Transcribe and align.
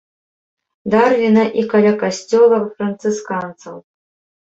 Дарвіна 0.93 1.45
і 1.61 1.67
каля 1.75 1.93
касцёла 2.01 2.57
францысканцаў. 2.73 3.75